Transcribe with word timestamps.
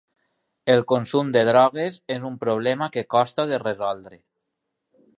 El 0.75 0.79
consum 0.91 1.29
de 1.35 1.43
drogues 1.51 2.01
és 2.17 2.27
un 2.31 2.39
problema 2.47 2.91
que 2.97 3.07
costa 3.17 3.49
de 3.53 3.61
resoldre. 3.69 4.23